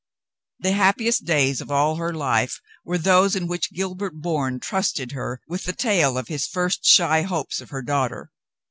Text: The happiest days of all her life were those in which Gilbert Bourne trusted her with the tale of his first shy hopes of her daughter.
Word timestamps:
The 0.57 0.71
happiest 0.71 1.25
days 1.25 1.61
of 1.61 1.69
all 1.69 1.97
her 1.97 2.11
life 2.11 2.59
were 2.83 2.97
those 2.97 3.35
in 3.35 3.45
which 3.45 3.71
Gilbert 3.71 4.15
Bourne 4.19 4.59
trusted 4.59 5.11
her 5.11 5.41
with 5.47 5.65
the 5.65 5.73
tale 5.73 6.17
of 6.17 6.27
his 6.27 6.47
first 6.47 6.83
shy 6.83 7.21
hopes 7.21 7.61
of 7.61 7.69
her 7.69 7.83
daughter. 7.83 8.31